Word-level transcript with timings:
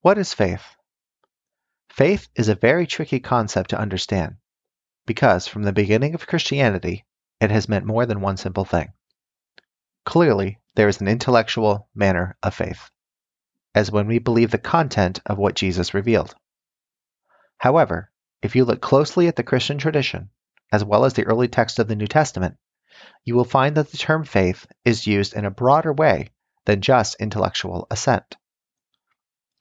What 0.00 0.18
is 0.18 0.32
faith? 0.32 0.76
Faith 1.90 2.28
is 2.36 2.48
a 2.48 2.54
very 2.54 2.86
tricky 2.86 3.18
concept 3.18 3.70
to 3.70 3.80
understand 3.80 4.36
because 5.06 5.48
from 5.48 5.64
the 5.64 5.72
beginning 5.72 6.14
of 6.14 6.26
Christianity, 6.26 7.04
it 7.40 7.50
has 7.50 7.68
meant 7.68 7.84
more 7.84 8.06
than 8.06 8.20
one 8.20 8.36
simple 8.36 8.64
thing. 8.64 8.92
Clearly, 10.04 10.60
there 10.76 10.86
is 10.86 11.00
an 11.00 11.08
intellectual 11.08 11.88
manner 11.94 12.36
of 12.42 12.54
faith, 12.54 12.90
as 13.74 13.90
when 13.90 14.06
we 14.06 14.18
believe 14.18 14.50
the 14.52 14.58
content 14.58 15.20
of 15.26 15.38
what 15.38 15.56
Jesus 15.56 15.94
revealed. 15.94 16.34
However, 17.56 18.12
if 18.40 18.54
you 18.54 18.64
look 18.64 18.80
closely 18.80 19.26
at 19.26 19.34
the 19.34 19.42
Christian 19.42 19.78
tradition, 19.78 20.30
as 20.70 20.84
well 20.84 21.04
as 21.06 21.14
the 21.14 21.24
early 21.24 21.48
text 21.48 21.78
of 21.80 21.88
the 21.88 21.96
New 21.96 22.06
Testament, 22.06 22.56
you 23.24 23.34
will 23.34 23.44
find 23.44 23.76
that 23.76 23.90
the 23.90 23.98
term 23.98 24.24
faith 24.24 24.66
is 24.84 25.08
used 25.08 25.34
in 25.34 25.44
a 25.44 25.50
broader 25.50 25.92
way 25.92 26.28
than 26.66 26.82
just 26.82 27.16
intellectual 27.18 27.86
assent. 27.90 28.36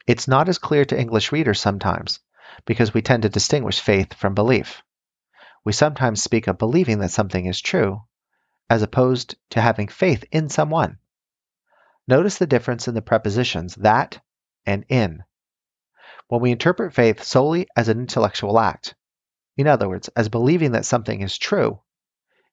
It's 0.07 0.27
not 0.27 0.47
as 0.47 0.57
clear 0.57 0.85
to 0.85 0.99
English 0.99 1.33
readers 1.33 1.59
sometimes 1.59 2.21
because 2.65 2.93
we 2.93 3.01
tend 3.01 3.23
to 3.23 3.29
distinguish 3.29 3.81
faith 3.81 4.13
from 4.13 4.33
belief. 4.33 4.81
We 5.65 5.73
sometimes 5.73 6.23
speak 6.23 6.47
of 6.47 6.57
believing 6.57 6.99
that 6.99 7.11
something 7.11 7.45
is 7.45 7.59
true, 7.59 8.03
as 8.69 8.81
opposed 8.81 9.35
to 9.49 9.61
having 9.61 9.89
faith 9.89 10.23
in 10.31 10.47
someone. 10.47 10.99
Notice 12.07 12.37
the 12.37 12.47
difference 12.47 12.87
in 12.87 12.95
the 12.95 13.01
prepositions 13.01 13.75
that 13.75 14.21
and 14.65 14.85
in. 14.87 15.23
When 16.29 16.39
we 16.39 16.51
interpret 16.51 16.93
faith 16.93 17.21
solely 17.21 17.67
as 17.75 17.89
an 17.89 17.99
intellectual 17.99 18.59
act, 18.59 18.95
in 19.57 19.67
other 19.67 19.89
words, 19.89 20.07
as 20.15 20.29
believing 20.29 20.71
that 20.71 20.85
something 20.85 21.21
is 21.21 21.37
true, 21.37 21.81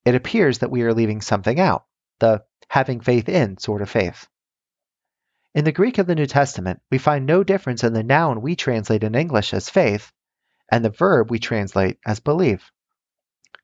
it 0.05 0.16
appears 0.16 0.58
that 0.58 0.70
we 0.72 0.82
are 0.82 0.92
leaving 0.92 1.20
something 1.20 1.60
out, 1.60 1.84
the 2.18 2.44
having 2.68 3.00
faith 3.00 3.28
in 3.28 3.58
sort 3.58 3.80
of 3.80 3.88
faith. 3.88 4.27
In 5.54 5.64
the 5.64 5.70
Greek 5.70 5.98
of 5.98 6.08
the 6.08 6.16
New 6.16 6.26
Testament, 6.26 6.80
we 6.90 6.98
find 6.98 7.26
no 7.26 7.44
difference 7.44 7.84
in 7.84 7.92
the 7.92 8.02
noun 8.02 8.42
we 8.42 8.56
translate 8.56 9.04
in 9.04 9.14
English 9.14 9.54
as 9.54 9.70
faith 9.70 10.12
and 10.68 10.84
the 10.84 10.90
verb 10.90 11.30
we 11.30 11.38
translate 11.38 11.98
as 12.05 12.19
believe. 12.19 12.72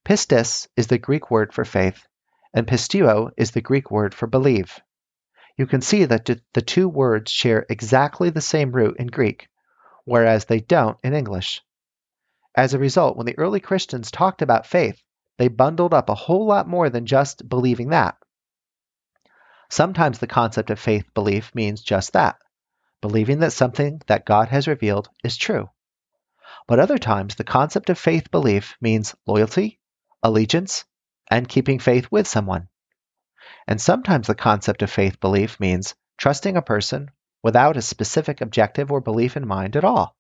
Pistis 0.05 0.68
is 0.77 0.86
the 0.86 0.98
Greek 0.98 1.33
word 1.33 1.52
for 1.52 1.64
faith, 1.64 2.06
and 2.55 2.66
pisteuo 2.68 3.33
is 3.36 3.50
the 3.50 3.61
Greek 3.61 3.91
word 3.91 4.14
for 4.14 4.28
believe. 4.28 4.78
You 5.56 5.66
can 5.66 5.80
see 5.80 6.05
that 6.05 6.27
the 6.55 6.62
two 6.62 6.88
words 6.88 7.33
share 7.33 7.66
exactly 7.68 8.30
the 8.30 8.41
same 8.41 8.70
root 8.70 8.96
in 8.98 9.08
Greek, 9.08 9.48
whereas 10.05 10.44
they 10.44 10.61
don't 10.61 10.96
in 11.02 11.12
English. 11.12 11.61
As 12.55 12.72
a 12.72 12.78
result, 12.78 13.16
when 13.16 13.27
the 13.27 13.38
early 13.38 13.58
Christians 13.58 14.12
talked 14.12 14.42
about 14.42 14.66
faith, 14.66 15.02
they 15.38 15.48
bundled 15.48 15.92
up 15.92 16.08
a 16.08 16.14
whole 16.14 16.46
lot 16.46 16.68
more 16.68 16.88
than 16.88 17.06
just 17.06 17.48
believing 17.48 17.88
that. 17.88 18.16
Sometimes 19.70 20.18
the 20.18 20.26
concept 20.26 20.70
of 20.70 20.78
faith 20.78 21.14
belief 21.14 21.54
means 21.54 21.80
just 21.80 22.12
that 22.12 22.36
believing 23.00 23.38
that 23.38 23.52
something 23.52 24.02
that 24.06 24.27
God 24.27 24.48
has 24.48 24.68
revealed 24.68 25.08
is 25.24 25.36
true. 25.36 25.70
But 26.66 26.80
other 26.80 26.98
times, 26.98 27.34
the 27.34 27.44
concept 27.44 27.88
of 27.88 27.98
faith 27.98 28.30
belief 28.30 28.77
means 28.80 29.14
loyalty, 29.27 29.80
allegiance, 30.22 30.84
and 31.30 31.48
keeping 31.48 31.78
faith 31.78 32.10
with 32.10 32.27
someone. 32.27 32.68
And 33.66 33.80
sometimes 33.80 34.27
the 34.27 34.34
concept 34.34 34.82
of 34.82 34.90
faith 34.90 35.20
belief 35.20 35.58
means 35.58 35.94
trusting 36.18 36.56
a 36.56 36.62
person 36.62 37.10
without 37.42 37.77
a 37.77 37.82
specific 37.82 38.40
objective 38.40 38.92
or 38.92 39.00
belief 39.00 39.36
in 39.36 39.46
mind 39.46 39.77
at 39.77 39.84
all. 39.84 40.16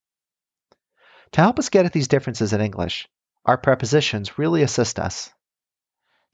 To 1.32 1.40
help 1.40 1.58
us 1.58 1.68
get 1.68 1.84
at 1.84 1.92
these 1.92 2.08
differences 2.08 2.52
in 2.52 2.60
English, 2.60 3.08
our 3.44 3.58
prepositions 3.58 4.38
really 4.38 4.62
assist 4.62 4.98
us. 4.98 5.30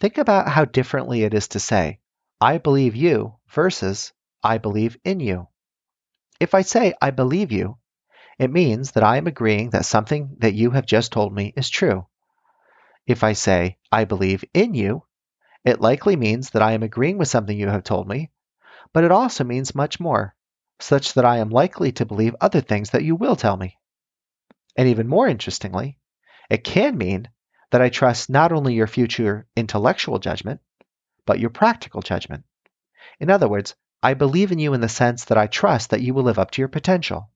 Think 0.00 0.18
about 0.18 0.48
how 0.48 0.64
differently 0.64 1.22
it 1.22 1.34
is 1.34 1.48
to 1.48 1.60
say, 1.60 1.98
I 2.40 2.58
believe 2.58 2.94
you 2.94 3.36
versus 3.48 4.12
I 4.42 4.58
believe 4.58 4.98
in 5.04 5.20
you. 5.20 5.48
If 6.38 6.54
I 6.54 6.62
say 6.62 6.92
I 7.00 7.10
believe 7.10 7.50
you, 7.50 7.78
it 8.38 8.50
means 8.50 8.92
that 8.92 9.02
I 9.02 9.16
am 9.16 9.26
agreeing 9.26 9.70
that 9.70 9.86
something 9.86 10.36
that 10.40 10.52
you 10.52 10.70
have 10.72 10.84
just 10.84 11.12
told 11.12 11.32
me 11.32 11.54
is 11.56 11.70
true. 11.70 12.06
If 13.06 13.24
I 13.24 13.32
say 13.32 13.78
I 13.90 14.04
believe 14.04 14.44
in 14.52 14.74
you, 14.74 15.04
it 15.64 15.80
likely 15.80 16.14
means 16.14 16.50
that 16.50 16.62
I 16.62 16.72
am 16.72 16.82
agreeing 16.82 17.16
with 17.16 17.28
something 17.28 17.58
you 17.58 17.68
have 17.68 17.84
told 17.84 18.06
me, 18.06 18.30
but 18.92 19.04
it 19.04 19.12
also 19.12 19.42
means 19.42 19.74
much 19.74 19.98
more, 19.98 20.34
such 20.78 21.14
that 21.14 21.24
I 21.24 21.38
am 21.38 21.48
likely 21.48 21.92
to 21.92 22.04
believe 22.04 22.36
other 22.40 22.60
things 22.60 22.90
that 22.90 23.02
you 23.04 23.16
will 23.16 23.36
tell 23.36 23.56
me. 23.56 23.78
And 24.76 24.88
even 24.88 25.08
more 25.08 25.26
interestingly, 25.26 25.98
it 26.50 26.64
can 26.64 26.98
mean 26.98 27.30
that 27.70 27.80
I 27.80 27.88
trust 27.88 28.28
not 28.28 28.52
only 28.52 28.74
your 28.74 28.86
future 28.86 29.46
intellectual 29.56 30.18
judgment, 30.18 30.60
but 31.26 31.38
your 31.40 31.50
practical 31.50 32.00
judgment. 32.00 32.44
In 33.20 33.30
other 33.30 33.48
words, 33.48 33.74
I 34.02 34.14
believe 34.14 34.52
in 34.52 34.58
you 34.58 34.72
in 34.72 34.80
the 34.80 34.88
sense 34.88 35.24
that 35.26 35.38
I 35.38 35.46
trust 35.46 35.90
that 35.90 36.00
you 36.00 36.14
will 36.14 36.22
live 36.22 36.38
up 36.38 36.52
to 36.52 36.62
your 36.62 36.68
potential, 36.68 37.30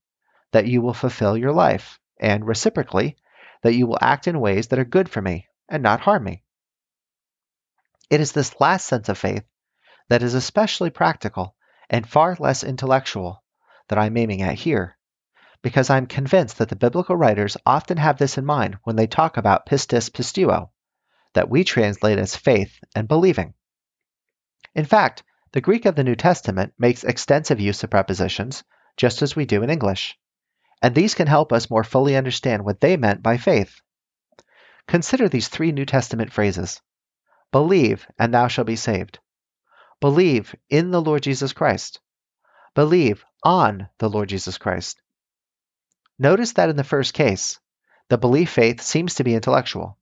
that 0.52 0.66
you 0.66 0.80
will 0.80 0.94
fulfill 0.94 1.36
your 1.36 1.52
life, 1.52 1.98
and 2.18 2.46
reciprocally, 2.46 3.16
that 3.62 3.74
you 3.74 3.86
will 3.86 3.98
act 4.00 4.28
in 4.28 4.40
ways 4.40 4.68
that 4.68 4.78
are 4.78 4.84
good 4.84 5.08
for 5.08 5.20
me 5.20 5.46
and 5.68 5.82
not 5.82 6.00
harm 6.00 6.24
me. 6.24 6.42
It 8.08 8.20
is 8.20 8.32
this 8.32 8.60
last 8.60 8.86
sense 8.86 9.08
of 9.08 9.18
faith 9.18 9.44
that 10.08 10.22
is 10.22 10.34
especially 10.34 10.90
practical 10.90 11.54
and 11.88 12.08
far 12.08 12.36
less 12.38 12.64
intellectual 12.64 13.42
that 13.88 13.98
I'm 13.98 14.16
aiming 14.16 14.42
at 14.42 14.54
here, 14.54 14.96
because 15.62 15.90
I'm 15.90 16.06
convinced 16.06 16.58
that 16.58 16.68
the 16.68 16.76
biblical 16.76 17.16
writers 17.16 17.56
often 17.66 17.96
have 17.98 18.18
this 18.18 18.38
in 18.38 18.44
mind 18.44 18.78
when 18.84 18.96
they 18.96 19.06
talk 19.06 19.36
about 19.36 19.66
pistis 19.66 20.10
pisteuo, 20.10 20.70
that 21.34 21.48
we 21.48 21.64
translate 21.64 22.18
as 22.18 22.36
faith 22.36 22.78
and 22.94 23.08
believing. 23.08 23.54
In 24.74 24.84
fact, 24.84 25.22
the 25.52 25.60
Greek 25.60 25.84
of 25.84 25.96
the 25.96 26.04
New 26.04 26.14
Testament 26.14 26.74
makes 26.78 27.02
extensive 27.04 27.58
use 27.60 27.82
of 27.82 27.90
prepositions, 27.90 28.62
just 28.96 29.22
as 29.22 29.34
we 29.34 29.44
do 29.44 29.62
in 29.62 29.70
English, 29.70 30.18
and 30.82 30.94
these 30.94 31.14
can 31.14 31.26
help 31.26 31.52
us 31.52 31.70
more 31.70 31.84
fully 31.84 32.16
understand 32.16 32.64
what 32.64 32.80
they 32.80 32.96
meant 32.96 33.22
by 33.22 33.36
faith. 33.36 33.80
Consider 34.86 35.28
these 35.28 35.48
three 35.48 35.72
New 35.72 35.86
Testament 35.86 36.32
phrases 36.32 36.80
Believe, 37.52 38.06
and 38.18 38.32
thou 38.32 38.46
shalt 38.46 38.66
be 38.66 38.76
saved. 38.76 39.18
Believe 40.00 40.54
in 40.68 40.92
the 40.92 41.02
Lord 41.02 41.22
Jesus 41.22 41.52
Christ. 41.52 42.00
Believe 42.74 43.24
on 43.42 43.88
the 43.98 44.08
Lord 44.08 44.28
Jesus 44.28 44.56
Christ. 44.56 45.02
Notice 46.18 46.52
that 46.52 46.68
in 46.68 46.76
the 46.76 46.84
first 46.84 47.12
case, 47.12 47.58
the 48.08 48.18
belief 48.18 48.50
faith 48.50 48.80
seems 48.80 49.16
to 49.16 49.24
be 49.24 49.34
intellectual, 49.34 49.98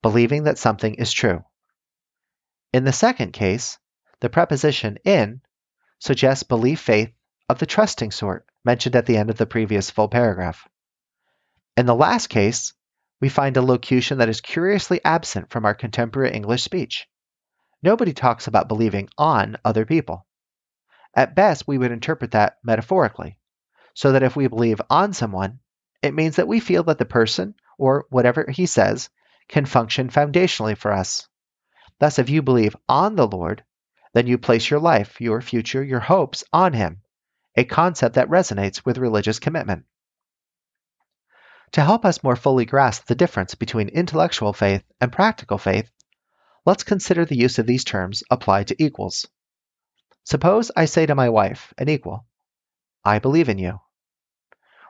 believing 0.00 0.44
that 0.44 0.58
something 0.58 0.94
is 0.94 1.12
true. 1.12 1.44
In 2.72 2.84
the 2.84 2.92
second 2.92 3.32
case, 3.32 3.78
the 4.20 4.30
preposition 4.30 4.98
in 5.04 5.40
suggests 5.98 6.42
belief 6.42 6.80
faith 6.80 7.12
of 7.48 7.58
the 7.58 7.66
trusting 7.66 8.10
sort 8.10 8.46
mentioned 8.64 8.96
at 8.96 9.06
the 9.06 9.16
end 9.16 9.30
of 9.30 9.38
the 9.38 9.46
previous 9.46 9.90
full 9.90 10.08
paragraph. 10.08 10.66
In 11.76 11.86
the 11.86 11.94
last 11.94 12.28
case, 12.28 12.72
we 13.20 13.28
find 13.28 13.56
a 13.56 13.62
locution 13.62 14.18
that 14.18 14.28
is 14.28 14.40
curiously 14.40 15.00
absent 15.04 15.50
from 15.50 15.64
our 15.64 15.74
contemporary 15.74 16.32
English 16.32 16.62
speech. 16.62 17.08
Nobody 17.82 18.12
talks 18.12 18.46
about 18.46 18.68
believing 18.68 19.08
on 19.16 19.56
other 19.64 19.84
people. 19.84 20.26
At 21.14 21.34
best, 21.34 21.66
we 21.66 21.78
would 21.78 21.92
interpret 21.92 22.32
that 22.32 22.58
metaphorically, 22.62 23.38
so 23.94 24.12
that 24.12 24.22
if 24.22 24.36
we 24.36 24.48
believe 24.48 24.80
on 24.90 25.12
someone, 25.12 25.60
it 26.02 26.14
means 26.14 26.36
that 26.36 26.48
we 26.48 26.60
feel 26.60 26.82
that 26.84 26.98
the 26.98 27.04
person, 27.04 27.54
or 27.78 28.06
whatever 28.10 28.50
he 28.50 28.66
says, 28.66 29.08
can 29.48 29.64
function 29.64 30.08
foundationally 30.08 30.76
for 30.76 30.92
us. 30.92 31.28
Thus, 31.98 32.18
if 32.18 32.28
you 32.28 32.42
believe 32.42 32.76
on 32.88 33.16
the 33.16 33.26
Lord, 33.26 33.64
then 34.16 34.26
you 34.26 34.38
place 34.38 34.70
your 34.70 34.80
life, 34.80 35.20
your 35.20 35.42
future, 35.42 35.84
your 35.84 36.00
hopes 36.00 36.42
on 36.50 36.72
Him, 36.72 37.02
a 37.54 37.64
concept 37.64 38.14
that 38.14 38.30
resonates 38.30 38.82
with 38.82 38.96
religious 38.96 39.38
commitment. 39.38 39.84
To 41.72 41.82
help 41.82 42.06
us 42.06 42.24
more 42.24 42.34
fully 42.34 42.64
grasp 42.64 43.04
the 43.04 43.14
difference 43.14 43.54
between 43.54 43.90
intellectual 43.90 44.54
faith 44.54 44.82
and 45.02 45.12
practical 45.12 45.58
faith, 45.58 45.90
let's 46.64 46.82
consider 46.82 47.26
the 47.26 47.36
use 47.36 47.58
of 47.58 47.66
these 47.66 47.84
terms 47.84 48.22
applied 48.30 48.68
to 48.68 48.82
equals. 48.82 49.28
Suppose 50.24 50.70
I 50.74 50.86
say 50.86 51.04
to 51.04 51.14
my 51.14 51.28
wife, 51.28 51.74
an 51.76 51.90
equal, 51.90 52.24
I 53.04 53.18
believe 53.18 53.50
in 53.50 53.58
you. 53.58 53.80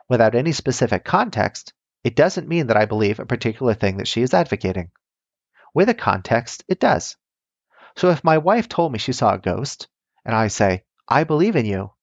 Without 0.07 0.35
any 0.35 0.53
specific 0.53 1.03
context, 1.03 1.73
it 2.01 2.15
doesn't 2.15 2.47
mean 2.47 2.67
that 2.67 2.77
I 2.77 2.85
believe 2.85 3.19
a 3.19 3.25
particular 3.25 3.73
thing 3.73 3.97
that 3.97 4.07
she 4.07 4.21
is 4.21 4.33
advocating. 4.33 4.91
With 5.73 5.89
a 5.89 5.93
context, 5.93 6.63
it 6.69 6.79
does. 6.79 7.17
So 7.97 8.11
if 8.11 8.23
my 8.23 8.37
wife 8.37 8.69
told 8.69 8.91
me 8.91 8.99
she 8.99 9.11
saw 9.11 9.33
a 9.33 9.39
ghost, 9.39 9.87
and 10.23 10.35
I 10.35 10.49
say, 10.49 10.83
I 11.07 11.23
believe 11.23 11.55
in 11.55 11.65
you, 11.65 11.93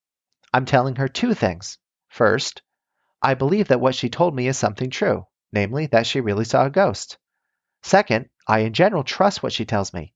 I'm 0.53 0.65
telling 0.65 0.97
her 0.97 1.07
two 1.07 1.35
things. 1.35 1.79
First, 2.09 2.63
I 3.23 3.35
believe 3.35 3.69
that 3.69 3.81
what 3.81 3.95
she 3.95 4.09
told 4.09 4.35
me 4.35 4.49
is 4.49 4.59
something 4.59 4.91
true, 4.91 5.29
namely, 5.53 5.87
that 5.87 6.05
she 6.05 6.21
really 6.21 6.47
saw 6.47 6.67
a 6.67 6.71
ghost. 6.71 7.17
Second, 7.85 8.29
I 8.49 8.61
in 8.61 8.73
general 8.73 9.05
trust 9.05 9.41
what 9.41 9.53
she 9.53 9.65
tells 9.65 9.95
me, 9.95 10.15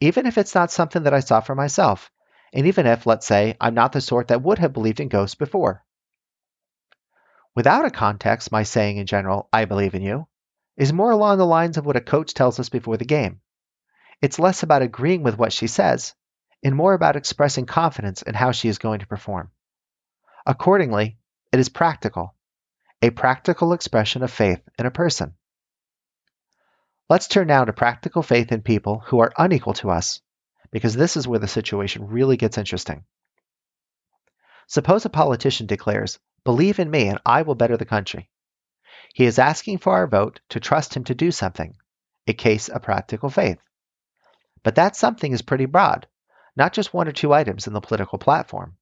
even 0.00 0.24
if 0.24 0.38
it's 0.38 0.54
not 0.54 0.70
something 0.70 1.02
that 1.02 1.12
I 1.12 1.20
saw 1.20 1.40
for 1.40 1.54
myself, 1.54 2.10
and 2.54 2.66
even 2.66 2.86
if, 2.86 3.04
let's 3.04 3.26
say, 3.26 3.54
I'm 3.60 3.74
not 3.74 3.92
the 3.92 4.00
sort 4.00 4.28
that 4.28 4.40
would 4.40 4.58
have 4.60 4.72
believed 4.72 4.98
in 4.98 5.08
ghosts 5.08 5.34
before. 5.34 5.84
Without 7.54 7.84
a 7.84 7.90
context, 7.90 8.50
my 8.50 8.62
saying 8.62 8.96
in 8.96 9.04
general, 9.04 9.50
I 9.52 9.66
believe 9.66 9.94
in 9.94 10.00
you, 10.00 10.26
is 10.78 10.90
more 10.90 11.10
along 11.10 11.36
the 11.36 11.44
lines 11.44 11.76
of 11.76 11.84
what 11.84 11.96
a 11.96 12.00
coach 12.00 12.32
tells 12.32 12.58
us 12.58 12.70
before 12.70 12.96
the 12.96 13.04
game. 13.04 13.42
It's 14.20 14.38
less 14.38 14.62
about 14.62 14.82
agreeing 14.82 15.22
with 15.22 15.38
what 15.38 15.52
she 15.52 15.66
says 15.66 16.14
and 16.64 16.74
more 16.74 16.94
about 16.94 17.16
expressing 17.16 17.66
confidence 17.66 18.22
in 18.22 18.34
how 18.34 18.50
she 18.52 18.68
is 18.68 18.78
going 18.78 19.00
to 19.00 19.06
perform. 19.06 19.50
Accordingly, 20.44 21.18
It 21.52 21.60
is 21.60 21.68
practical, 21.68 22.34
a 23.00 23.10
practical 23.10 23.72
expression 23.72 24.22
of 24.22 24.32
faith 24.32 24.60
in 24.78 24.86
a 24.86 24.90
person. 24.90 25.34
Let's 27.08 27.28
turn 27.28 27.46
now 27.46 27.64
to 27.64 27.72
practical 27.72 28.22
faith 28.22 28.52
in 28.52 28.60
people 28.60 28.98
who 29.06 29.20
are 29.20 29.32
unequal 29.38 29.72
to 29.74 29.90
us, 29.90 30.20
because 30.70 30.94
this 30.94 31.16
is 31.16 31.26
where 31.26 31.38
the 31.38 31.48
situation 31.48 32.08
really 32.08 32.36
gets 32.36 32.58
interesting. 32.58 33.04
Suppose 34.66 35.06
a 35.06 35.10
politician 35.10 35.66
declares, 35.66 36.18
Believe 36.44 36.78
in 36.78 36.90
me 36.90 37.08
and 37.08 37.20
I 37.24 37.42
will 37.42 37.54
better 37.54 37.76
the 37.76 37.86
country. 37.86 38.28
He 39.14 39.24
is 39.24 39.38
asking 39.38 39.78
for 39.78 39.94
our 39.94 40.06
vote 40.06 40.40
to 40.50 40.60
trust 40.60 40.94
him 40.94 41.04
to 41.04 41.14
do 41.14 41.30
something, 41.30 41.76
a 42.26 42.34
case 42.34 42.68
of 42.68 42.82
practical 42.82 43.30
faith. 43.30 43.58
But 44.62 44.74
that 44.74 44.96
something 44.96 45.32
is 45.32 45.42
pretty 45.42 45.66
broad, 45.66 46.06
not 46.56 46.72
just 46.72 46.92
one 46.92 47.08
or 47.08 47.12
two 47.12 47.32
items 47.32 47.66
in 47.66 47.72
the 47.72 47.80
political 47.80 48.18
platform. 48.18 48.76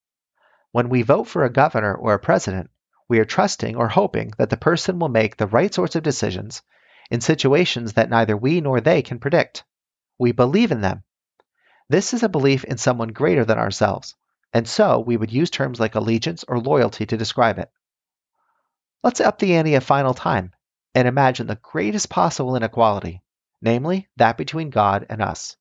When 0.73 0.89
we 0.89 1.03
vote 1.03 1.25
for 1.25 1.45
a 1.45 1.53
governor 1.53 1.95
or 1.95 2.15
a 2.15 2.19
president, 2.19 2.71
we 3.09 3.19
are 3.19 3.25
trusting 3.25 3.77
or 3.77 3.89
hoping 3.89 4.33
that 4.39 4.51
the 4.51 4.57
person 4.57 4.99
will 4.99 5.09
make 5.09 5.37
the 5.37 5.47
right 5.47 5.73
sorts 5.73 5.95
of 5.95 6.03
decisions 6.03 6.63
in 7.11 7.21
situations 7.21 7.93
that 7.93 8.11
neither 8.11 8.37
we 8.37 8.61
nor 8.61 8.81
they 8.81 9.03
can 9.03 9.19
predict. 9.19 9.65
We 10.19 10.33
believe 10.33 10.73
in 10.73 10.81
them. 10.81 11.05
This 11.89 12.15
is 12.15 12.23
a 12.23 12.29
belief 12.29 12.65
in 12.65 12.79
someone 12.79 13.09
greater 13.09 13.45
than 13.45 13.59
ourselves, 13.59 14.15
and 14.53 14.67
so 14.67 14.99
we 14.99 15.17
would 15.17 15.33
use 15.33 15.51
terms 15.51 15.79
like 15.79 15.95
allegiance 15.95 16.45
or 16.49 16.59
loyalty 16.59 17.07
to 17.07 17.17
describe 17.17 17.59
it. 17.59 17.71
Let's 19.05 19.21
up 19.21 19.39
the 19.39 19.55
ante 19.55 19.75
a 19.75 19.81
final 19.81 20.15
time 20.15 20.53
and 20.95 21.07
imagine 21.07 21.47
the 21.47 21.61
greatest 21.63 22.09
possible 22.09 22.57
inequality, 22.57 23.23
namely 23.63 24.09
that 24.17 24.37
between 24.37 24.71
God 24.71 25.07
and 25.09 25.23
us. 25.23 25.57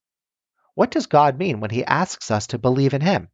What 0.76 0.90
does 0.90 1.06
God 1.06 1.38
mean 1.38 1.60
when 1.60 1.70
he 1.70 1.86
asks 1.86 2.30
us 2.30 2.48
to 2.48 2.58
believe 2.58 2.92
in 2.92 3.00
him? 3.00 3.30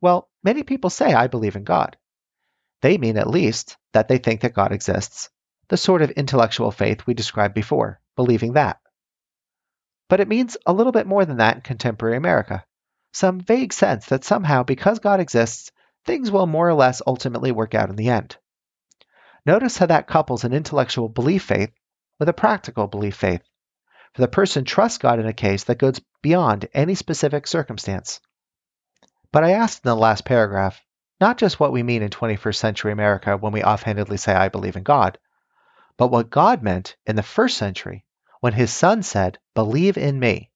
Well, 0.00 0.30
many 0.42 0.62
people 0.62 0.88
say, 0.88 1.12
I 1.12 1.26
believe 1.26 1.56
in 1.56 1.64
God. 1.64 1.98
They 2.80 2.96
mean 2.96 3.18
at 3.18 3.28
least 3.28 3.76
that 3.92 4.08
they 4.08 4.16
think 4.16 4.40
that 4.40 4.54
God 4.54 4.72
exists, 4.72 5.28
the 5.68 5.76
sort 5.76 6.00
of 6.00 6.10
intellectual 6.12 6.70
faith 6.70 7.06
we 7.06 7.12
described 7.12 7.54
before, 7.54 8.00
believing 8.16 8.54
that. 8.54 8.80
But 10.08 10.20
it 10.20 10.28
means 10.28 10.56
a 10.64 10.72
little 10.72 10.90
bit 10.92 11.06
more 11.06 11.26
than 11.26 11.36
that 11.36 11.56
in 11.56 11.60
contemporary 11.60 12.16
America. 12.16 12.64
Some 13.12 13.38
vague 13.38 13.74
sense 13.74 14.06
that 14.06 14.24
somehow, 14.24 14.62
because 14.62 15.00
God 15.00 15.20
exists, 15.20 15.70
things 16.06 16.30
will 16.30 16.46
more 16.46 16.66
or 16.66 16.74
less 16.74 17.02
ultimately 17.06 17.52
work 17.52 17.74
out 17.74 17.90
in 17.90 17.96
the 17.96 18.08
end. 18.08 18.38
Notice 19.44 19.76
how 19.76 19.86
that 19.86 20.06
couples 20.06 20.44
an 20.44 20.54
intellectual 20.54 21.10
belief 21.10 21.42
faith 21.42 21.72
with 22.18 22.30
a 22.30 22.32
practical 22.32 22.86
belief 22.86 23.16
faith. 23.16 23.42
The 24.16 24.28
person 24.28 24.64
trusts 24.64 24.96
God 24.98 25.18
in 25.18 25.26
a 25.26 25.32
case 25.34 25.64
that 25.64 25.78
goes 25.78 26.00
beyond 26.22 26.68
any 26.72 26.94
specific 26.94 27.46
circumstance. 27.46 28.20
But 29.30 29.44
I 29.44 29.52
asked 29.52 29.84
in 29.84 29.90
the 29.90 29.94
last 29.96 30.24
paragraph 30.24 30.82
not 31.20 31.36
just 31.36 31.60
what 31.60 31.72
we 31.72 31.82
mean 31.82 32.02
in 32.02 32.10
21st 32.10 32.56
century 32.56 32.92
America 32.92 33.36
when 33.36 33.52
we 33.52 33.62
offhandedly 33.62 34.16
say, 34.16 34.34
I 34.34 34.48
believe 34.48 34.76
in 34.76 34.84
God, 34.84 35.18
but 35.98 36.08
what 36.08 36.30
God 36.30 36.62
meant 36.62 36.96
in 37.06 37.16
the 37.16 37.22
first 37.22 37.58
century 37.58 38.06
when 38.40 38.54
his 38.54 38.72
son 38.72 39.02
said, 39.02 39.38
Believe 39.54 39.98
in 39.98 40.18
me. 40.18 40.50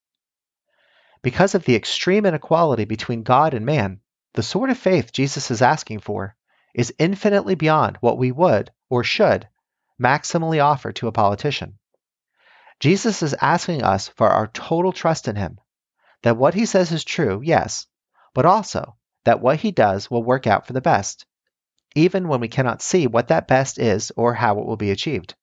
Because 1.22 1.54
of 1.54 1.64
the 1.64 1.74
extreme 1.74 2.24
inequality 2.24 2.86
between 2.86 3.22
God 3.22 3.52
and 3.52 3.66
man, 3.66 4.00
the 4.34 4.42
sort 4.42 4.70
of 4.70 4.78
faith 4.78 5.12
Jesus 5.12 5.50
is 5.50 5.60
asking 5.60 6.00
for 6.00 6.34
is 6.74 6.94
infinitely 6.98 7.56
beyond 7.56 7.98
what 8.00 8.16
we 8.16 8.32
would 8.32 8.70
or 8.88 9.04
should 9.04 9.48
maximally 10.00 10.64
offer 10.64 10.92
to 10.92 11.08
a 11.08 11.12
politician. 11.12 11.78
Jesus 12.80 13.22
is 13.22 13.34
asking 13.34 13.82
us 13.82 14.08
for 14.08 14.28
our 14.28 14.46
total 14.46 14.92
trust 14.92 15.28
in 15.28 15.36
him, 15.36 15.60
that 16.22 16.38
what 16.38 16.54
he 16.54 16.64
says 16.64 16.90
is 16.92 17.04
true, 17.04 17.42
yes, 17.44 17.86
but 18.34 18.46
also 18.46 18.96
that 19.24 19.40
what 19.40 19.60
he 19.60 19.70
does 19.70 20.10
will 20.10 20.22
work 20.22 20.46
out 20.46 20.66
for 20.66 20.72
the 20.72 20.80
best, 20.80 21.26
even 21.94 22.26
when 22.26 22.40
we 22.40 22.48
cannot 22.48 22.80
see 22.80 23.06
what 23.06 23.28
that 23.28 23.46
best 23.46 23.78
is 23.78 24.10
or 24.16 24.32
how 24.32 24.58
it 24.58 24.66
will 24.66 24.76
be 24.76 24.90
achieved. 24.90 25.34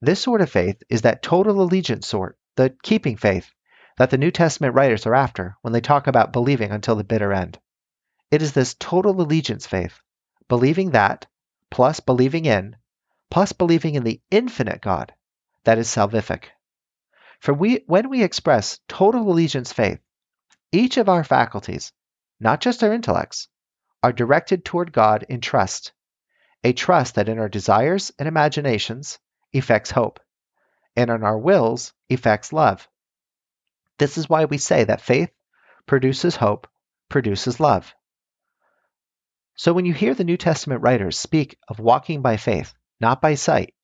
This 0.00 0.20
sort 0.20 0.40
of 0.40 0.50
faith 0.50 0.82
is 0.88 1.02
that 1.02 1.22
total 1.22 1.60
allegiance 1.60 2.06
sort, 2.06 2.38
the 2.54 2.74
keeping 2.82 3.16
faith, 3.16 3.50
that 3.98 4.10
the 4.10 4.18
New 4.18 4.30
Testament 4.30 4.74
writers 4.74 5.06
are 5.06 5.14
after 5.14 5.56
when 5.60 5.72
they 5.72 5.80
talk 5.80 6.06
about 6.06 6.32
believing 6.32 6.70
until 6.70 6.96
the 6.96 7.04
bitter 7.04 7.32
end. 7.32 7.58
It 8.30 8.40
is 8.40 8.52
this 8.52 8.74
total 8.74 9.20
allegiance 9.20 9.66
faith, 9.66 10.00
believing 10.48 10.90
that, 10.90 11.26
plus 11.70 12.00
believing 12.00 12.46
in, 12.46 12.76
plus 13.30 13.52
believing 13.52 13.94
in 13.94 14.04
the 14.04 14.20
infinite 14.30 14.80
God, 14.80 15.12
that 15.66 15.78
is 15.78 15.88
salvific. 15.88 16.44
For 17.40 17.52
we, 17.52 17.82
when 17.86 18.08
we 18.08 18.22
express 18.22 18.78
total 18.88 19.28
allegiance 19.30 19.72
faith, 19.72 19.98
each 20.72 20.96
of 20.96 21.08
our 21.08 21.24
faculties, 21.24 21.92
not 22.40 22.60
just 22.60 22.82
our 22.82 22.92
intellects, 22.92 23.48
are 24.02 24.12
directed 24.12 24.64
toward 24.64 24.92
God 24.92 25.24
in 25.28 25.40
trust, 25.40 25.92
a 26.62 26.72
trust 26.72 27.16
that 27.16 27.28
in 27.28 27.38
our 27.38 27.48
desires 27.48 28.12
and 28.18 28.28
imaginations 28.28 29.18
effects 29.52 29.90
hope, 29.90 30.20
and 30.96 31.10
in 31.10 31.24
our 31.24 31.38
wills 31.38 31.92
effects 32.08 32.52
love. 32.52 32.88
This 33.98 34.18
is 34.18 34.28
why 34.28 34.44
we 34.44 34.58
say 34.58 34.84
that 34.84 35.00
faith 35.00 35.30
produces 35.86 36.36
hope, 36.36 36.68
produces 37.08 37.58
love. 37.58 37.92
So 39.56 39.72
when 39.72 39.84
you 39.84 39.94
hear 39.94 40.14
the 40.14 40.24
New 40.24 40.36
Testament 40.36 40.82
writers 40.82 41.18
speak 41.18 41.58
of 41.66 41.80
walking 41.80 42.22
by 42.22 42.36
faith, 42.36 42.72
not 43.00 43.20
by 43.20 43.34
sight, 43.34 43.74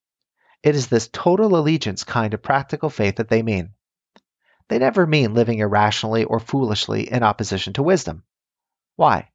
it 0.62 0.74
is 0.76 0.86
this 0.86 1.08
total 1.08 1.56
allegiance 1.56 2.04
kind 2.04 2.34
of 2.34 2.42
practical 2.42 2.90
faith 2.90 3.16
that 3.16 3.28
they 3.28 3.42
mean. 3.42 3.74
They 4.68 4.78
never 4.78 5.06
mean 5.06 5.34
living 5.34 5.58
irrationally 5.58 6.24
or 6.24 6.38
foolishly 6.38 7.10
in 7.10 7.22
opposition 7.22 7.72
to 7.74 7.82
wisdom. 7.82 8.24
Why? 8.96 9.30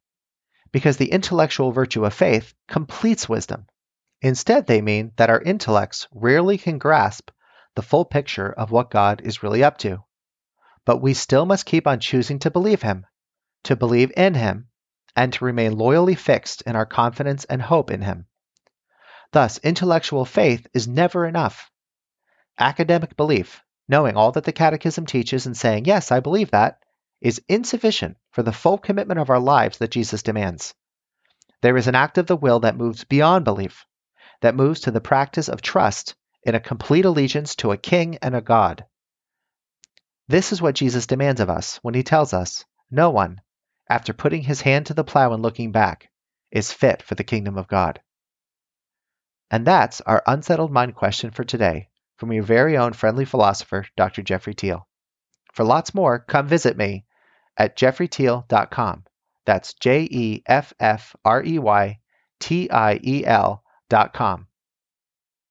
Because 0.72 0.96
the 0.96 1.12
intellectual 1.12 1.70
virtue 1.72 2.04
of 2.04 2.14
faith 2.14 2.54
completes 2.66 3.28
wisdom. 3.28 3.66
Instead, 4.22 4.66
they 4.66 4.80
mean 4.80 5.12
that 5.16 5.30
our 5.30 5.40
intellects 5.40 6.08
rarely 6.12 6.58
can 6.58 6.78
grasp 6.78 7.30
the 7.74 7.82
full 7.82 8.04
picture 8.04 8.50
of 8.52 8.70
what 8.70 8.90
God 8.90 9.20
is 9.22 9.42
really 9.42 9.62
up 9.62 9.78
to. 9.78 10.02
But 10.84 11.02
we 11.02 11.14
still 11.14 11.44
must 11.44 11.66
keep 11.66 11.86
on 11.86 12.00
choosing 12.00 12.38
to 12.40 12.50
believe 12.50 12.82
Him, 12.82 13.06
to 13.64 13.76
believe 13.76 14.10
in 14.16 14.34
Him, 14.34 14.68
and 15.14 15.32
to 15.34 15.44
remain 15.44 15.76
loyally 15.76 16.14
fixed 16.14 16.62
in 16.62 16.74
our 16.74 16.86
confidence 16.86 17.44
and 17.44 17.60
hope 17.60 17.90
in 17.90 18.00
Him. 18.00 18.26
Thus, 19.32 19.58
intellectual 19.58 20.24
faith 20.24 20.66
is 20.72 20.88
never 20.88 21.26
enough. 21.26 21.70
Academic 22.58 23.16
belief, 23.16 23.62
knowing 23.88 24.16
all 24.16 24.32
that 24.32 24.44
the 24.44 24.52
Catechism 24.52 25.06
teaches 25.06 25.46
and 25.46 25.56
saying, 25.56 25.84
Yes, 25.84 26.10
I 26.10 26.20
believe 26.20 26.50
that, 26.50 26.78
is 27.20 27.42
insufficient 27.48 28.16
for 28.30 28.42
the 28.42 28.52
full 28.52 28.78
commitment 28.78 29.20
of 29.20 29.30
our 29.30 29.40
lives 29.40 29.78
that 29.78 29.90
Jesus 29.90 30.22
demands. 30.22 30.74
There 31.60 31.76
is 31.76 31.88
an 31.88 31.94
act 31.94 32.18
of 32.18 32.26
the 32.26 32.36
will 32.36 32.60
that 32.60 32.76
moves 32.76 33.04
beyond 33.04 33.44
belief, 33.44 33.84
that 34.40 34.54
moves 34.54 34.80
to 34.80 34.90
the 34.90 35.00
practice 35.00 35.48
of 35.48 35.60
trust 35.60 36.14
in 36.44 36.54
a 36.54 36.60
complete 36.60 37.04
allegiance 37.04 37.56
to 37.56 37.72
a 37.72 37.76
king 37.76 38.16
and 38.22 38.34
a 38.34 38.40
God. 38.40 38.86
This 40.28 40.52
is 40.52 40.62
what 40.62 40.74
Jesus 40.74 41.06
demands 41.06 41.40
of 41.40 41.50
us 41.50 41.78
when 41.82 41.94
he 41.94 42.02
tells 42.02 42.32
us, 42.32 42.64
No 42.90 43.10
one, 43.10 43.40
after 43.90 44.12
putting 44.12 44.42
his 44.42 44.60
hand 44.60 44.86
to 44.86 44.94
the 44.94 45.04
plow 45.04 45.32
and 45.32 45.42
looking 45.42 45.72
back, 45.72 46.08
is 46.50 46.72
fit 46.72 47.02
for 47.02 47.14
the 47.14 47.24
kingdom 47.24 47.58
of 47.58 47.68
God. 47.68 48.00
And 49.50 49.66
that's 49.66 50.00
our 50.02 50.22
unsettled 50.26 50.72
mind 50.72 50.94
question 50.94 51.30
for 51.30 51.44
today 51.44 51.88
from 52.16 52.32
your 52.32 52.42
very 52.42 52.76
own 52.76 52.92
friendly 52.92 53.24
philosopher, 53.24 53.86
Dr. 53.96 54.22
Jeffrey 54.22 54.54
Tiel. 54.54 54.86
For 55.54 55.64
lots 55.64 55.94
more, 55.94 56.18
come 56.18 56.48
visit 56.48 56.76
me 56.76 57.06
at 57.56 57.76
jeffreytiel.com. 57.76 59.04
That's 59.46 59.74
J 59.74 60.08
E 60.10 60.42
F 60.46 60.74
F 60.78 61.16
R 61.24 61.42
E 61.42 61.58
Y 61.58 61.98
T 62.40 62.70
I 62.70 63.00
E 63.02 63.24
L.com. 63.24 64.47